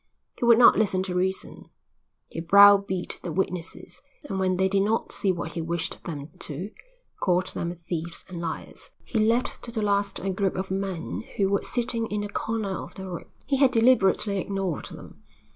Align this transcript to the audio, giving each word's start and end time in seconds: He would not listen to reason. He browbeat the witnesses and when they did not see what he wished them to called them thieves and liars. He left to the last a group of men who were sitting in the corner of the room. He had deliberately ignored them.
He 0.39 0.45
would 0.45 0.57
not 0.57 0.79
listen 0.79 1.03
to 1.03 1.13
reason. 1.13 1.69
He 2.27 2.39
browbeat 2.39 3.19
the 3.21 3.31
witnesses 3.31 4.01
and 4.23 4.39
when 4.39 4.57
they 4.57 4.67
did 4.67 4.81
not 4.81 5.11
see 5.11 5.31
what 5.31 5.51
he 5.51 5.61
wished 5.61 6.03
them 6.05 6.31
to 6.39 6.71
called 7.19 7.45
them 7.53 7.75
thieves 7.87 8.25
and 8.27 8.41
liars. 8.41 8.89
He 9.05 9.19
left 9.19 9.61
to 9.65 9.71
the 9.71 9.83
last 9.83 10.17
a 10.17 10.31
group 10.31 10.55
of 10.55 10.71
men 10.71 11.21
who 11.37 11.51
were 11.51 11.61
sitting 11.61 12.07
in 12.07 12.21
the 12.21 12.29
corner 12.29 12.81
of 12.81 12.95
the 12.95 13.07
room. 13.07 13.29
He 13.45 13.57
had 13.57 13.69
deliberately 13.69 14.39
ignored 14.39 14.85
them. 14.85 15.21